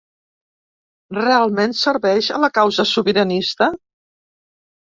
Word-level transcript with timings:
Realment 1.17 1.75
serveix 1.81 2.31
a 2.37 2.41
la 2.47 2.51
causa 2.61 2.89
sobiranista? 2.95 3.71